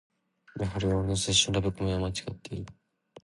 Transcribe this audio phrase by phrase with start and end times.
[0.59, 2.73] やはり俺の青春ラブコメはまちがっている